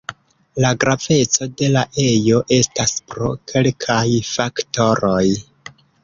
[0.63, 3.99] La graveco de la ejo estas pro kelkaj
[4.31, 5.21] faktoroj.